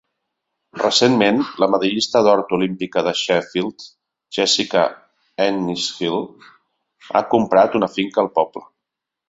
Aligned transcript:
Recentment, 0.83 1.41
la 1.63 1.67
medallista 1.73 2.21
d'or 2.27 2.41
olímpica 2.57 3.03
de 3.09 3.13
Sheffield 3.19 3.87
Jessica 4.39 4.87
Ennis-Hill 5.47 6.19
ha 7.15 7.25
comprat 7.39 7.81
una 7.83 7.95
finca 8.01 8.25
al 8.27 8.35
poble. 8.43 8.69